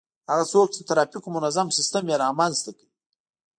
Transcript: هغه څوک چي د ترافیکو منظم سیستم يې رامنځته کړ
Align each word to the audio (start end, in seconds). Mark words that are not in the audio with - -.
هغه 0.29 0.43
څوک 0.51 0.67
چي 0.75 0.79
د 0.83 0.87
ترافیکو 0.89 1.29
منظم 1.35 1.67
سیستم 1.77 2.03
يې 2.11 2.15
رامنځته 2.23 2.71
کړ 2.77 2.85